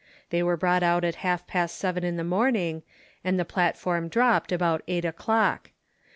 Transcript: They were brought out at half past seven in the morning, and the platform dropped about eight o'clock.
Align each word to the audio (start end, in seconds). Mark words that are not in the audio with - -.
They 0.31 0.41
were 0.41 0.57
brought 0.57 0.81
out 0.81 1.03
at 1.03 1.17
half 1.21 1.45
past 1.45 1.77
seven 1.77 2.03
in 2.03 2.17
the 2.17 2.23
morning, 2.23 2.81
and 3.23 3.39
the 3.39 3.45
platform 3.45 4.07
dropped 4.07 4.51
about 4.51 4.81
eight 4.87 5.05
o'clock. 5.05 5.69